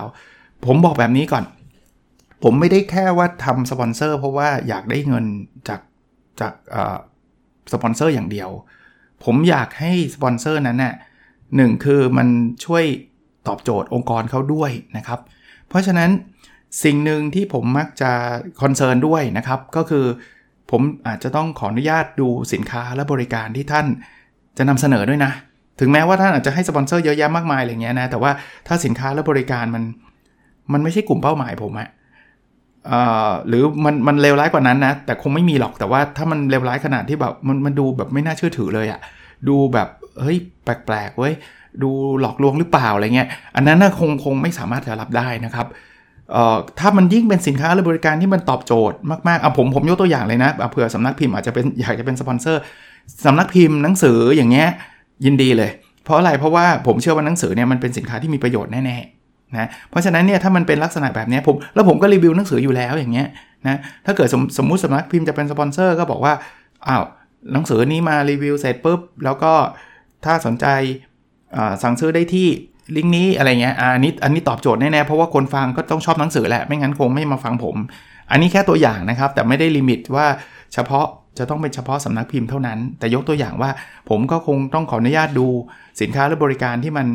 [0.66, 1.44] ผมบอกแบบนี้ก่อน
[2.42, 5.24] ผมไม่ได้แค่ว่าทำสปอนเซอร์เพราะว่าอยากได้เงิน
[5.68, 5.80] จาก
[6.40, 6.52] จาก
[7.72, 8.50] สปอนเซอร์อย่างเดียว
[9.24, 10.94] ผมอยากให้สปอนเซอร์นั้นเนี่ย
[11.56, 12.28] หนึ่งคือมัน
[12.64, 12.84] ช่วย
[13.48, 15.20] ตอบโจทย์องค์กรเขาด้วยนะครับ
[15.68, 16.10] เพราะฉะนั้น
[16.84, 18.10] สิ่งหนึ่งที่ผมมักจะ
[18.62, 20.04] concern ด้วยนะครับ ก็คือ
[20.70, 23.86] ผมอาจจะต้องขออนุญาตดูสินค้าและบริการที่ท่าน
[24.58, 25.32] จะนำเสนอด้วยนะ
[25.80, 28.30] ถึงแม้ว่าท่านอาจจะให้สปอนเซอร์เยอะแยะมากมายอะไรเงี้ยนะ แต่ว่า
[28.66, 29.82] ถ้าสินค้าและบริการมัน
[30.72, 31.88] มันไม่ใช่กลุ่มเป้าหมายผมอะ
[33.48, 39.00] หรือมันมันเลวร้ายกว่านั้นนะ แต่คงไม่มีหรอกแต่ว่าถ้ามันเลวร้ายขนาดที่แบบมันมันดูแบบไม่น่าเชื่อถือเลยอะ
[39.48, 39.88] ดูแบบ
[40.20, 41.34] เฮ้ยแปลกๆเว้ย
[41.82, 41.90] ดู
[42.20, 48.96] หลอกลวงหรือเปล่าอะไรเงี้ยอันนั้นนะคงคงไม่สามารถจะรับได้นะครับเถ้ามันยิ่งเป็นสินค้าหรือบริการที่มันตอบโจทย์
[49.28, 52.62] มากๆอะผมผมยกตัวอย่างเลยนะเผื่อสำนักพิมพ์อาจจะเป็นอยากจะเป็นสปอนเซอร์
[53.26, 54.68] สำนักพิมพ์หนังสืออย่างเงี้ย
[55.24, 55.70] ยินดีเลย
[56.04, 63.28] เพราะอะไรเพราะว่าผมเชื่อว่าหนังสือเนี่ยมันเป็นสินค้าที่มีประโยชน์แน่ๆนะเพราะฉะนั้นเนี่ยถ้ามันเป็นลักษณะแบบนี้ผมแล้วผมก็รีวิวหนังสืออยู่แล้วอย่างเงี้ย
[63.66, 66.32] นะถ้าเกิดสมสมมุติสำนักพิมพ์จะเป็นสปอนเซอร์ก็บอกว่า
[66.88, 67.04] อ้าว
[67.52, 69.52] หนังสือนี้มารีวิวเสร็จปุ๊บแล้วก็
[70.24, 70.66] ถ้าสนใจ
[71.82, 72.48] สั่งซื้อได้ที่
[72.96, 77.76] ลิงก์นี้อะไรเงี้ยอันนี้อันนี้ตอบโจทย์แน่ๆเพราะว่าคนฟังก็ต้องชอบหนังสือแหละไม่งั้นคงไม่มาฟังผม
[78.30, 80.26] อันนี้แค่ตัวอย่างนะครับ แต่ไม่ได้ limit ว่า
[80.74, 81.06] เฉพาะ
[81.38, 83.70] จะต้องเป็นเฉพาะสำนักพิมพ์เท่านั้น แต่ยกตัวอย่างว่า
[84.08, 85.46] ผมก็คงต้องขออนุญาตดู
[86.00, 87.06] สินค้าและบริการที่มัน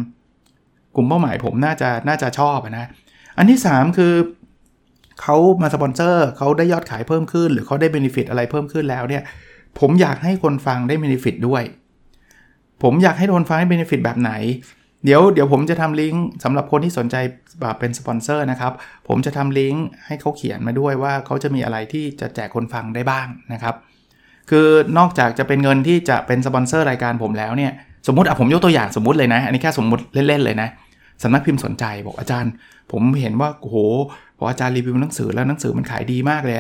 [0.96, 2.86] กลุ่มเป้าหมายผมน่าจะน่าจะชอบนะ
[3.38, 4.14] อันที่ 3 คือ
[5.22, 9.24] เขามาสปอนเซอร์เขาได้ยอดขายเพิ่มขึ้น หรือเขาได้ benefit อะไรเพิ่มขึ้นแล้วเนี่ย
[9.80, 11.64] ผมอยากให้คนฟังได้ benefit ด้วย
[12.84, 14.32] ผมอยากให้คนฟังได้ benefit แบบไหน
[15.06, 17.16] เดี๋ยวเดี๋ยวผมจะทำลิงก์สำหรับคนที่สนใจ
[17.80, 18.74] เป็นสปอนเซอร์นะครับ
[19.08, 23.76] ผมจะทำลิงก์ให้เขาเขียนมาด้วยว่าเขาจะมีอะไรที่จะแจกคนฟังได้บ้างนะครับ
[24.50, 27.72] คือนอกจากจะเป็นเงินที่จะเป็นสปอนเซอร์รายการผมแล้วเนี่ย
[28.08, 30.70] สมมติอะผมยกตัวอย่างสมมติเลยนะ อันนี้แค่สมมติเล่นๆเลยนะ
[31.24, 32.52] สำนักพิมพ์สนใจบอกอาจารย์
[32.92, 33.78] ผมเห็นว่าโอ้โห
[34.38, 36.58] พออาจารย์รีวิวหนังสือแล้วหนังสือมันขายดีมากเลย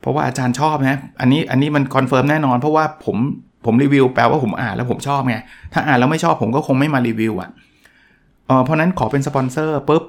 [0.00, 3.16] เพราะว่าอาจารย์ชอบนะอันนี้อันนี้มัน confirm แน่นอนเพราะว่าผม
[3.64, 5.36] ผมรีวิวแปลว่าผมอ่านแล้วผมชอบไง
[5.72, 7.50] ถ้าอ่านแล้วไม่ชอบผมก็คงไม่มารีวิวอะ
[8.64, 10.04] เพราะนั้นขอเป็นสปอนเซอร์ปุ๊บ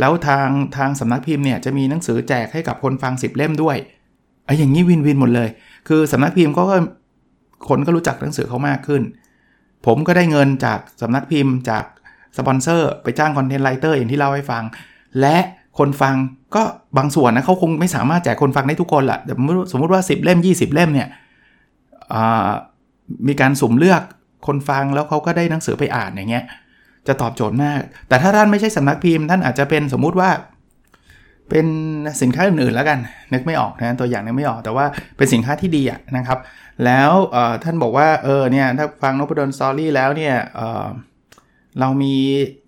[0.00, 3.76] แล้วทางทางสำนักพิมพ์เนี่ยจะมีหนังสือแจกให้กับคนฟัง 10 เล่มด้วย
[4.46, 5.48] ไอ้อย่างนี้ win-win หมดเลย
[5.88, 6.62] คือสำนักพิมพ์ก็
[7.68, 9.02] คนก็รู้จักหนังสือเขามากขึ้น
[9.86, 11.84] ผมก็ได้เงินจากสำนักพิมพ์จาก
[12.36, 14.62] สปอนเซอร์ไปจ้าง content writer อย่างที่เล่าให้ฟัง
[15.20, 15.36] และ
[15.78, 16.14] คนฟัง
[16.54, 16.62] ก็
[16.98, 19.32] บางส่วนนะเขาคงไม่สามารถแจกคนฟังได้ทุกคนแหละแต่
[19.72, 21.08] สมมติว่า 10 เล่ม 20 เล่มเนี่ย
[23.28, 24.02] มีการสุ่มเลือก
[24.46, 26.44] คนฟังแล้วเขาก็ได้หนังสือไปอ่านอย่างเงี้ย
[27.08, 30.30] จะตอบโจทย์มาก แต่ถ้าท่านไม่ใช่สำนักพิมพ์ท่านอาจจะเป็นสมมุติว่า
[31.50, 31.66] เป็น
[32.22, 32.98] สินค้าอื่นๆแล้วกัน
[33.32, 36.38] นึกไม่ออกนะตัวอย่างนึกไม่ออก แต่ว่าเป็นสินค้าที่ดีอะนะครับ
[36.84, 37.10] แล้ว
[37.64, 42.14] ท่านบอกว่าเออเนี่ยถ้าฟังนพดลสตอรี่แล้วเนี่ยเเรามี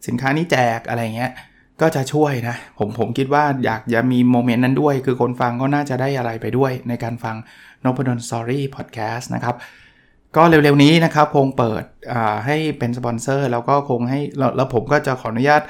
[0.07, 1.33] สินค้านี้แจกอะไรเงี้ย
[1.81, 7.37] ก็จะช่วยนะ ผมผมคิดว่าอยากจะมี moment นั้นด้วย คือคนฟังก็น่าจะได้อะไรไปด้วยในการฟัง
[7.85, 9.55] นพดลสตอรี่พอดแคสต์นะครับ
[10.37, 11.83] ก็เร็วๆนี้นะครับคงเปิด
[12.47, 14.21] ให้เป็นสปอนเซอร์แล้วก็คงให้
[14.57, 15.63] แล้วผมก็จะขออนุญาต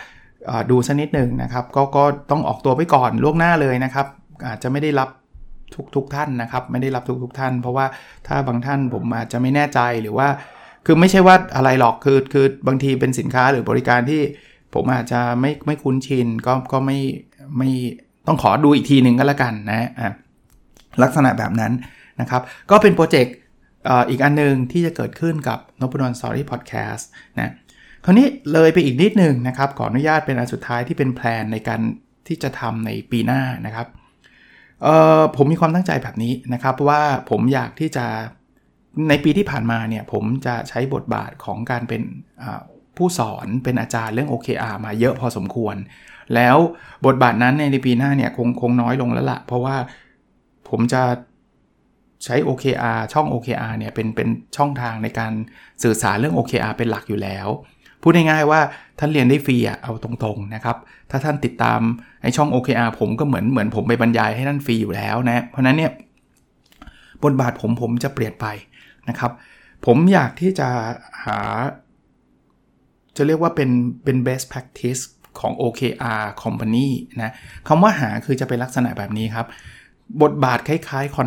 [0.71, 4.07] ดูสักนิดหนึ่งนะครับก็ก็ต้องออกตัวไปก่อนล่วงหน้าเลยนะครับ
[4.47, 5.09] อาจจะไม่ได้รับ
[5.75, 7.87] ทุกทุกท่านนะครับ ไม่ได้รับทุกทุกท่าน เพราะว่า
[8.27, 10.29] ถ้าบางท่านผมอาจจะไม่แน่ใจหรือว่า
[10.87, 14.23] คือไม่ใช่ว่าอะไรหรอกคือคือบางทีเป็นสินค้าหรือบริการที่
[14.75, 16.99] ผมอาจจะไม่ไม่คุ้นชินก็ก็ไม่
[17.59, 17.71] ไม่
[18.27, 20.12] ต้องขอดูอีกทีหนึ่งก็แล้วกันนะอะ
[21.03, 21.73] ลักษณะแบบนั้น
[22.21, 23.35] นะครับ ก็เป็นโปรเจกต์
[24.11, 27.53] อีกอันนึงที่จะเกิดขึ้นกับนพดลสตอรี่พอดแคสต์นะ
[28.05, 31.81] คราวนี้เลยไปอีกนิดนึงนะครับขออนุญาตเป็นอันสุดท้ายที่เป็น plan ในการ
[32.27, 33.87] ที่จะทำในปีหน้านะครับ
[35.37, 38.07] ผมมีความตั้งใจแบบนี้นะครับว่าผมอยากที่จะ
[39.09, 42.03] ในปีที่ผ่านมาเนี่ยผมจะใช้บทบาทของการเป็น
[42.96, 45.77] ผู้สอนเป็นอาจารย์เรื่อง OKR มาเยอะพอสมควร
[46.35, 46.57] แล้ว
[47.07, 49.77] บทบาทนั้นในปีหน้าเนี่ยคงคงน้อยลงแล้วละ่ะเพราะว่า
[50.68, 51.03] ผมจะ
[52.24, 55.33] ใช้ OKR ช่อง OKR เนี่ยเป็นเป็นช่องทางในการ
[55.83, 57.48] สื่อสารเรื่อง OKR เป็นหลักอยู่แล้ว
[58.02, 58.61] พูดง่ายๆว่า
[58.98, 60.76] ท่านเรียนได้ฟรีอะเอาตรงๆนะครับ
[61.11, 61.81] ถ้าท่านติดตาม
[62.22, 65.92] ไอช่อง OKR ผมก็เหมือนเหมือนผมไปบรรยายให้ท่านฟรีอยู่แล้วนะเพราะนั้นเนี่ย
[67.24, 68.46] บทบาทผมผมจะเปลี่ยนไป
[69.09, 69.33] นะครับ
[69.87, 70.68] ผมอยากที่จะ
[71.24, 71.38] หา
[73.16, 73.70] จะเรียกว่าเป็น
[74.04, 75.02] เป็น best practice
[75.40, 76.88] ของ OKR company
[77.22, 77.33] นะ
[77.68, 79.46] คำว่าหาคือจะเป็นลักษณะแบบนี้ครับ
[80.22, 81.26] บทบาทคล้ายๆคอ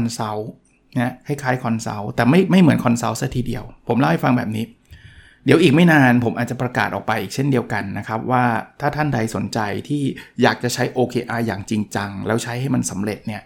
[0.99, 4.65] นะคล้ายๆ consult แต่ไม่ไม่เหมือน consult ซะทีเดียว ผมเล่าให้ฟังแบบนี้
[5.45, 8.43] เดี๋ยวอีกไม่นานผมอาจจะประกาศออกไปอีกเช่นเดียวกันนะครับ ว่า
[8.80, 10.04] ถ้าท่านใดสนใจที่
[10.41, 13.41] อยากจะใช้ OKR อย่างจริงจัง แล้วใช้ให้มันสำเร็จเนี่ย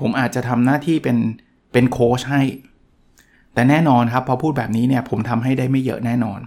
[0.00, 1.18] ผมอาจจะทำหน้าที่เป็น
[1.72, 2.42] เป็นโค้ชให้
[3.54, 6.40] แต่แน่นอนครับพอพูดแบบนี้เนี่ยผมทำให้ได้ไม่เยอะแน่นอน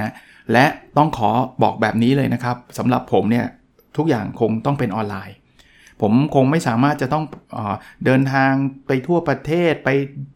[0.00, 0.12] นะ
[0.52, 0.64] และ
[0.96, 1.30] ต้องขอ
[1.62, 3.46] บอกแบบนี้เลยนะครับสำหรับผมเนี่ย
[3.96, 5.36] ทุกอย่างคงต้องเป็นออนไลน์
[6.00, 7.58] ผมคงไม่สามารถจะต้องเอ
[8.04, 8.52] เดินทาง
[8.86, 9.90] ไปทั่วประเทศไป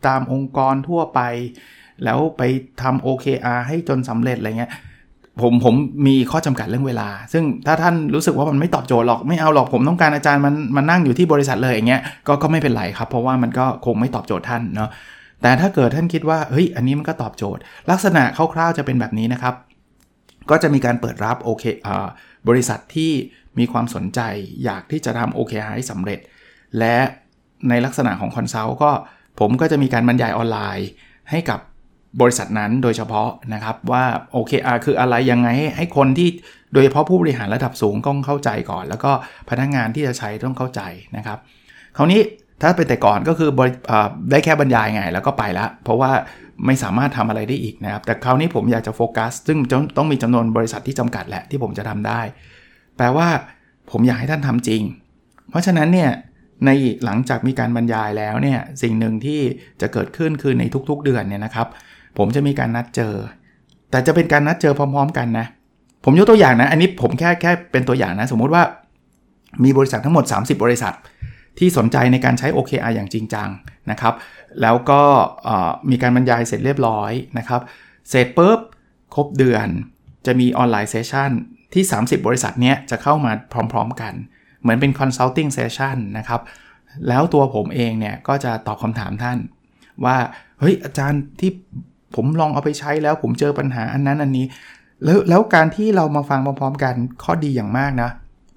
[0.07, 1.21] ตามองค์กรทั่วไป
[2.05, 2.43] แล้วไป
[2.83, 4.73] ทำ OKR ให้จนสำเร็จอะไรเงี้ย
[5.43, 5.75] ผมผม
[6.07, 14.91] มีข้อจำกัดเรื่องเวลา ซึ่งถ้าท่านรู้สึกว่ามันไม่ตอบโจทย์หรอกไม่เอาหรอกผมต้องการอาจารย์มันมันนั่งอยู่ที่บริษัทเลยอย่างเงี้ยก็ก็ไม่เป็นไรครับ เพราะว่ามันก็คงไม่ตอบโจทย์ท่านเนาะ
[15.43, 18.23] แต่ถ้าเกิดท่านคิดว่าเฮ้ยอันนี้มันก็ตอบโจทย์ ลักษณะ
[18.55, 19.55] คร่าวๆจะเป็นแบบนี้นะครับ
[20.51, 22.09] ก็จะมีการเปิดรับโอเคอ่า
[22.49, 23.13] บริษัทที่
[23.59, 24.21] มีความสนใจ
[24.65, 26.19] อยากที่จะทำ OKR ให้สำเร็จ
[26.79, 26.97] และ
[27.69, 28.91] ในลักษณะของ consult ก็
[29.41, 30.89] ผมก็จะมีการบรรยายออนไลน์
[31.31, 31.61] ให้กับ
[32.21, 36.29] บริษัทนั้นโดยเฉพาะนะครับว่า OKR คืออะไรยังไงให้คนที่
[36.73, 39.13] โดยเฉพาะผู้บริหารระดับสูงต้องเข้าใจก่อน แล้วก็
[39.51, 40.81] พนักงานที่จะใช้ต้องเข้าใจ
[41.17, 41.39] นะครับ
[41.97, 42.21] คราวนี้
[42.63, 43.51] ถ้าเป็นแต่ก่อนก็คือ
[44.31, 46.11] ได้แค่บรรยายไง แล้วก็ไปละเพราะว่า
[46.67, 49.59] ไม่สามารถทำอะไรได้อีกนะครับ แต่คราวนี้ผมอยากจะโฟกัส ซึ่ง
[49.97, 52.21] ต้องมีจำนวนบริษัทที่จำกัดแหละที่ผมจะทำได้
[52.97, 53.29] แปลว่า
[53.91, 54.83] ผมอยากให้ท่านทำจริง
[55.51, 56.11] เพราะฉะนั้นเนี่ย
[56.67, 56.71] ใน
[57.05, 59.41] หลังจากมีการบรรยายแล้วเนี่ยสิ่งหนึ่งที่
[59.81, 61.67] จะเกิดขึ้นคือในทุกๆเดือนเนี่ยนะครับ
[62.19, 63.15] ผมจะมีการนัดเจอ
[63.91, 65.47] แต่จะเป็นการนัดเจอพร้อม ๆ กันนะ
[66.05, 68.63] ผมยกตัวอย่างนะ อันนี้ผมแค่แค่เป็นตัวอย่างนะ สมมุติว่า
[69.65, 70.95] มีบริษัททั้งหมด 30 บริษัท
[71.59, 73.49] ที่สนใจในการใช้ OKR อย่างจริงจัง
[73.91, 74.15] นะครับ
[74.63, 75.03] แล้วก็
[75.91, 77.61] มีการบรรยายเสร็จเรียบร้อยนะครับ
[78.11, 78.59] เสร็จปุ๊บ
[79.15, 79.69] ครบเดือน
[80.27, 81.31] จะมีออนไลน์เซสชัน
[81.75, 83.33] ที่ 30 บริษัทนี้จะเข้ามา
[83.73, 84.15] พร้อมๆกัน
[84.61, 86.41] เหมือนเป็น consulting session นะครับ
[87.09, 89.39] แล้วตัวผมเองเนี่ยก็จะตอบคำถามท่าน
[90.05, 90.17] ว่า
[90.61, 91.51] เฮ้ยอาจารย์ที่
[92.15, 94.47] ผมลองเอาไปใช้แล้วผมเจอปัญหาอันนั้นอันนี้
[95.05, 96.95] แล้วแล้วการที่เรามาฟังพร้อมๆกัน
[97.25, 98.11] ข้อดีอย่างมากนะ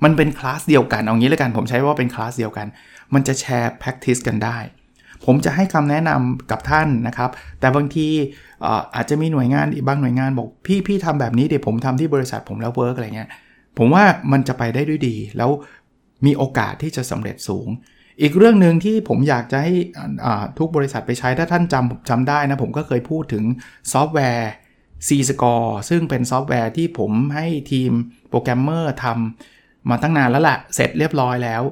[0.03, 2.67] มันเป็นคลาสเดียวกัน เอางี้แล้วกันผมใช้ว่าเป็นคลาสเดียวกัน
[3.13, 4.58] มันจะแชร์ practice กันได้
[5.26, 8.08] ผมจะให้คำแนะนำกับท่านนะครับ แต่บางที
[8.95, 13.30] อาจจะมีหน่วยงานอีกบางหน่วยงานบอกพี่พี่ทำแบบนี้เดี๋ยวผมทำที่บริษัทผมแล้ว work อะไรเงี้ย
[13.78, 15.50] ผมว่ามันจะไปได้ด้วยดี แล้ว
[16.26, 17.67] มีโอกาสที่จะสำเร็จสูง
[18.21, 19.74] อีกเรื่องหนึ่งที่ผมอยากจะให้
[20.60, 23.43] ทุกบริษัทไปใช้ถ้าท่านจำจำได้นะ ผมก็เคยพูดถึง
[23.93, 24.52] ซอฟต์แวร์
[25.08, 27.91] C-Score ซึ่งเป็นซอฟต์แวร์ที่ผมให้ทีม
[28.30, 31.63] โปรแกรมเมอร์ทำมาตั้งนานแล้วแหละเสร็จเรียบร้อยแล้ว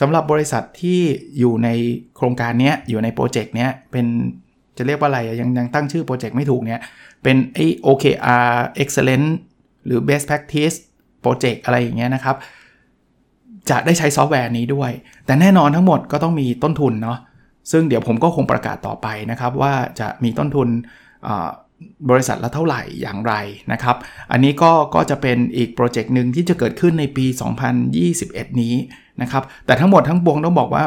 [0.00, 1.00] สำหรับบริษัทที่
[1.38, 1.68] อยู่ใน
[2.16, 4.06] โครงการนี้อยู่ในโปรเจกต์นี้เป็น
[4.76, 6.80] จะเรียกว่าอะไรยังยังตั้งชื่อโปรเจกต์ไม่ถูกเนี่ย
[7.22, 8.48] เป็นไอ OKR
[8.82, 9.26] Excellent
[9.86, 10.76] หรือ Best Practice
[11.24, 12.36] Project อะไรอย่างเงี้ยนะครับ
[13.70, 14.90] จะได้ใช้ซอฟต์แวร์นี้ด้วย
[15.26, 17.18] แต่แน่นอนทั้งหมดก็ต้องมีต้นทุนเนาะ
[17.70, 20.68] ซึ่งเดี๋ยวผมก็คงประกาศต่อไปนะครับ ว่าจะมีต้นทุน
[22.10, 23.34] บริษัทละเท่าไหร่อย่างไร
[23.72, 23.96] นะครับ
[24.32, 27.26] อันนี้ก็ก็จะเป็นอีกโปรเจกต์หนึ่งที่จะเกิดขึ้นในปี
[27.92, 28.74] 2021 นี้
[29.22, 30.84] นะครับ แต่ทั้งหมดทั้งปวงต้องบอกว่า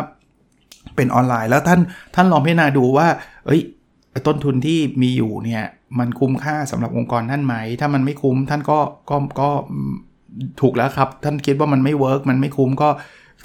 [0.96, 1.80] เป็นออนไลน์แล้วท่าน
[2.16, 3.08] ท่านลองพิจารณาดูว่า
[3.46, 3.62] เอ้ย
[4.28, 5.64] ต้นทุนที่มีอยู่เนี่ย
[6.00, 9.50] มันคุ้มค่าสำหรับองค์กรท่านไหม ถ้ามันไม่คุ้มท่านก็ก็ก็
[10.62, 12.90] ถูกแล้วครับ ท่านคิดว่ามันไม่ work มันไม่คุ้มก็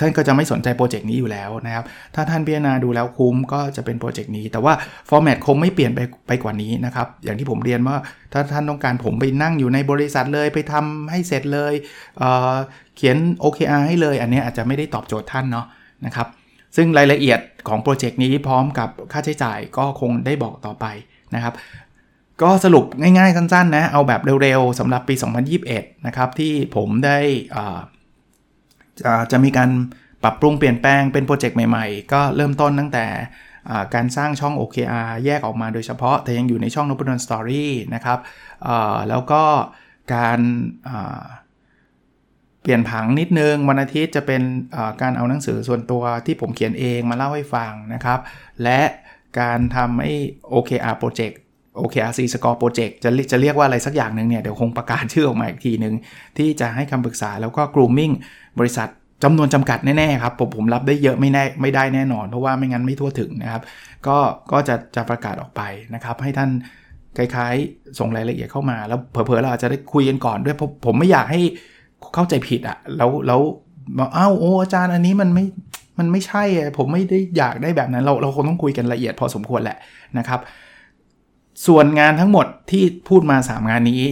[0.00, 4.72] ท่านก็จะไม่สนใจโปรเจกต์นี้อยู่แล้วนะครับ ถ้าท่านพิจารณาดูแล้วคุ้มก็จะเป็นโปรเจกต์นี้ แต่ว่า
[5.08, 7.96] format คงไม่เปลี่ยนไปไปกว่านี้นะครับ อย่างที่ผมเรียนว่า
[8.32, 11.74] ถ้าท่านต้องการผมไปนั่งอยู่ในบริษัทเลยไปทำให้เสร็จเลย
[12.18, 15.66] เขียน OKR ให้เลย อันนี้อาจจะไม่ได้ตอบโจทย์ท่านเนาะ
[16.06, 16.26] นะครับ
[16.76, 20.86] ซึ่งรายละเอียดของโปรเจกต์นี้พร้อมกับค่าใช้จ่ายก็คงได้บอกต่อไป
[21.34, 21.54] นะครับ
[22.42, 25.14] ก็สรุปง่ายๆสั้นๆนะ เอาแบบเร็วๆสำหรับปี
[25.60, 27.18] 2021 นะครับ ที่ผมได้
[29.32, 29.70] จะมีการ
[30.22, 33.06] ปรับปรุงเปลี่ยนแปลงเป็นโปรเจกต์ใหม่ๆ ก็เริ่มต้นตั้งแต่
[33.94, 38.18] การสร้างช่อง OKR แยกออกมาโดยเฉพาะ แต่ยังอยู่ในช่อง n o p ด d o n Story นะครับ
[39.08, 39.42] แล้วก็
[40.14, 40.40] การ
[42.62, 44.42] เปลี่ยนผังนิดนึง วันอาทิตย์จะเป็น
[45.02, 48.18] การเอาหนังสือส่วนตัวที่ผมเขียนเองมาเล่าให้ฟังนะครับ
[48.62, 48.80] และ
[49.40, 50.12] การทำให้
[50.52, 51.34] OKR Project
[51.82, 55.94] OKRC Score Project จะจะเรียกว่าอะไรสักอย่างหนึ่งเนี่ย เดี๋ยวคงประกาศชื่อออกมาอีกทีหนึ่ง
[56.38, 58.12] ที่จะให้คำปรึกษาแล้วก็ grooming
[58.58, 58.88] บริษัท
[59.24, 63.62] จำนวนจำกัดแน่ ๆ ครับ ผมผมรับได้เยอะไม่แน่ไม่ได้แน่นอน เพราะว่าไม่งั้นไม่ทั่วถึงนะครับ
[64.06, 64.16] ก็
[64.52, 65.62] ก็จะจะประกาศออกไป
[65.94, 66.50] นะครับ ให้ท่าน
[67.16, 71.40] คล้ายๆ ส่งรายละเอียดเข้ามา แล้วเผลอๆเราอาจจะได้คุยกันก่อนด้วยผมผมไม่อยากให้
[72.14, 73.40] เข้าใจผิดอะแล้วแล้ว
[73.98, 75.44] บอกอ้าวโอ้อาจารย์อันนี้มันไม่
[75.98, 76.42] มันไม่ใช่
[76.78, 79.78] ผมไม่ได้อยากได้แบบนั้นเราเราคงต้องคุยกันละเอียดพอสมควรแหละ
[80.18, 80.40] นะครับ
[81.66, 84.02] ส่วนงานทั้งหมดที่พูดมา 3 งานนี้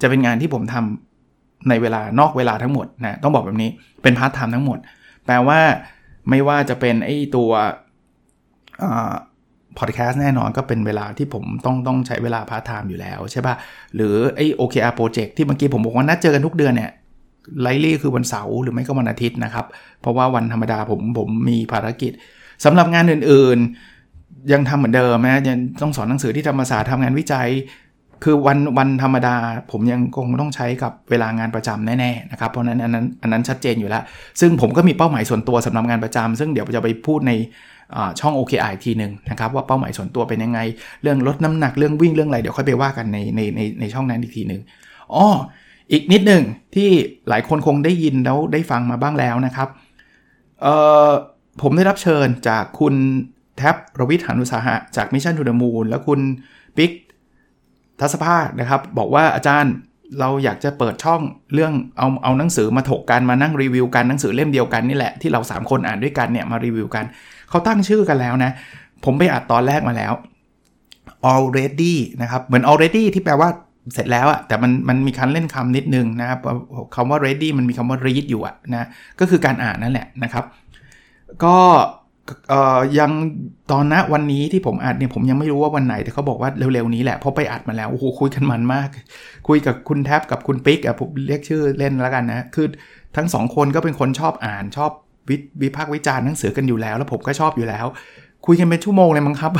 [0.00, 3.70] จะเป็นงานที่ผมทำในเวลานอกเวลาทั้งหมดนะต้องบอกแบบนี้
[4.02, 4.78] เป็นพาร์ทไทม์ทั้งหมด
[5.26, 5.60] แปลว่า
[6.30, 7.50] ไม่ว่าจะเป็นไอ้ตัว
[9.78, 13.54] พอดแคสต์แน่นอนก็เป็นเวลาที่ผมต้องต้องใช้เวลาพาร์ทไทม์อยู่แล้วใช่ปะ่ะ
[13.94, 16.90] หรือไอ้ OKR Project ที่เมื่อกี้ผมบอกว่านัดเจอกันทุกเดือนเนี่ย
[17.62, 19.66] ไลลี่คือวันเสาร์หรือไม่ก็วันอาทิตย์นะครับ
[20.00, 22.12] เพราะว่าวันธรรมดาผมผมมีภารกิจ
[22.64, 24.01] สำหรับงานอื่นๆ
[24.52, 27.48] ยังทำเหมือนเดิมนะยังต้องสอนหนังสือที่ธรรมศาสตร์ทำงานวิจัย
[28.24, 29.34] คือวันวันธรรมดา
[29.70, 34.02] ผมยังคงต้องใช้กับเวลางานประจำแน่ๆนะครับเพราะนั้นอันนั้นอันนั้นชัดเจนอยู่แล้ว
[34.40, 37.32] ซึ่งผมก็มีเป้าหมายส่วนตัวสำหรับงานประจำซึ่งเดี๋ยวจะไปพูดใน
[38.20, 40.60] ช่อง OKR ทีหนึ่งนะครับว่าเป้าหมายส่วนตัวเป็นยังไง
[41.02, 44.60] เรื่องลดน้ำหนักเรื่องวิ่งเรื่องอะไรเดี๋ยวค่อยไปว่ากันในในในในช่องนั้นอีกทีหนึ่ง
[45.14, 45.26] อ๋อ
[45.92, 46.42] อีกนิดหนึ่ง
[46.74, 46.88] ที่
[47.28, 49.68] หลายคนคงได้ยินแล้วได้ฟังมาบ้างแล้วนะครับ
[50.62, 50.74] เอ่
[51.08, 51.10] อ
[51.62, 52.94] ผมได้รับเชิญจากคุณ
[53.62, 56.20] ท็บรวิทย์หันุสาหะจากมิชชั่นทูเดอะมูนแล้วคุณ
[56.76, 56.92] ปิ๊ก
[58.00, 59.74] ทัศภาคนะครับ บอกว่าอาจารย์
[60.20, 61.20] เราอยากจะเปิดช่อง
[61.54, 67.04] เรื่องเอาเอาหนังสือมาถกกันมานั่งรีวิวกันหนังสือเล่มเดียวกันนี่แหละที่เรา 3 คนอ่านด้วยกันเนี่ยมารีวิวกัน
[67.48, 68.50] เขาตั้งชื่อกันแล้วนะ
[69.04, 70.12] ผมไปอัดตอนแรกมาแล้ว
[71.34, 73.48] already นะครับเหมือน already ที่แปลว่า
[73.94, 76.38] เสร็จแล้วอะแต่มันมันมีคันเล่นคำนิดนึงนะครับ
[76.94, 78.86] คำว่า ready มันมีคำว่า read อยู่อะนะ
[79.20, 80.44] ก็คือการอ่านนั่นแหละนะครับ
[81.44, 81.56] ก็
[82.98, 83.10] ยัง
[83.70, 88.88] ตอนนะวันนี้ที่ผมอัดเนี่ยผมยังไม่รู้ว่าวันไหน แต่เขาบอกว่าเร็วๆนี้แหละเพราะไปอัดมาแล้วโอ้โหคุยกันมันมาก
[89.48, 92.66] คุยกับคุณแท็บกับคุณปิ๊กอะผมเรียกชื่อเล่นแล้วกันนะคือ
[93.16, 94.90] ทั้งสองคนก็เป็นคนชอบอ่านชอบ
[95.28, 97.86] วิวิพากษ์วิจารณ์หนังสือกันอยู่แล้ว แล้วผมก็ชอบอยู่แล้ว
[98.46, 99.52] คุยกันเป็นชั่วโมงเลยมั้งครับ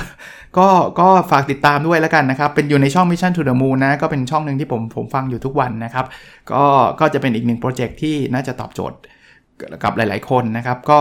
[0.59, 0.67] ก็
[1.01, 6.07] ก็ฝากติดตามด้วยแล้วกันนะครับ เป็นอยู่ในช่อง Mission to the Moon นะ ก็เป็นช่องหนึ่งที่ผมผมฟังอยู่ทุกวันนะครับ
[6.53, 6.63] ก็
[7.01, 8.99] ก็จะเป็นอีกหนึ่งโปรเจกต์ที่น่าจะตอบโจทย์
[9.83, 10.97] กับหลาย ๆ คนนะครับ ก็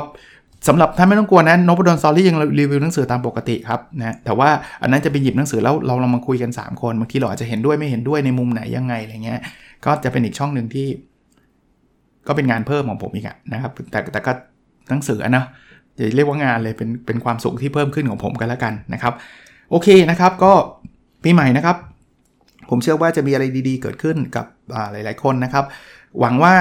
[0.67, 4.49] สำหรับท่านไม่ต้องกลัวนะนบดอนซอรี่ยังรีวิวหนังสือตามปกติครับนะแต่ว่า
[4.81, 9.39] อันนั้นจะไปหยิบหนังสือแล้วเราลองมาคุยกัน 3 คนบางทีเราอาจจะเห็นด้วยไม่เห็นด้วยในมุมไหนยังไงอะไรเงี้ย
[9.85, 10.87] ก็จะเป็นอีกช่องหนึ่งที่
[12.27, 14.31] ก็เป็นงานเพิ่มของผมอีกนะครับ แต่แต่ก็
[14.89, 15.43] หนังสือนะ
[15.97, 19.13] จะเรียกว่างานเลยเป็นเป็นความสุขที่เพิ่มขึ้นของผมกันแล้วกันนะครับ
[19.71, 20.51] โอเคนะครับก็
[21.23, 21.77] ปีใหม่นะครับ
[22.69, 24.45] ผมเชื่อว่าจะมีอะไรดีๆ เกิดขึ้นกับ
[24.91, 25.65] หลาย ๆ คนนะครับ
[26.19, 26.55] หวังว่า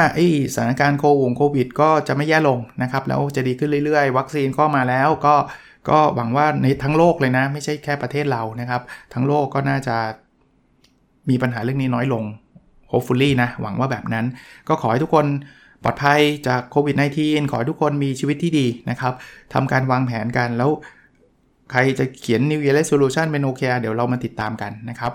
[0.55, 5.35] สถานการณ์โควงโควิด ก็จะไม่แย่ลงนะครับ แล้วจะดีขึ้นเรื่อยๆ วัคซีนก็มาแล้วก็
[5.91, 8.83] ก็หวังว่าในทั้งโลกเลยนะ ไม่ใช่แค่ประเทศเรานะครับ
[9.15, 9.97] ทั้งโลกก็น่าจะ
[11.31, 12.25] มีปัญหาเรื่องนี้น้อยลง
[12.93, 14.27] hopefully นะ หวังว่าแบบนั้น
[14.69, 15.27] ก็ขอให้ทุกคน
[15.83, 19.15] ปลอดภัยจากโควิด -19 ขอให้ทุกคนมีชีวิตที่ดีนะครับ
[19.55, 20.71] ทำการวางแผนกันแล้ว
[21.71, 25.13] ใครจะเขียน New Year Resolution เป็นโอเคเดี๋ยวเรามาติดตามกันนะครับ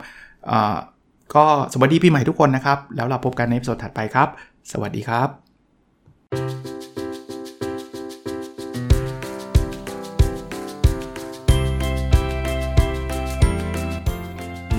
[1.33, 4.27] ก็สวัสดีปีใหม่ทุกคนนะครับ แล้วเราพบกันในสดถัดไปครับ
[4.71, 5.29] สวัสดีครับ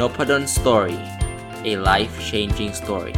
[0.00, 0.98] n o p a d o n Story
[1.70, 3.14] a life changing story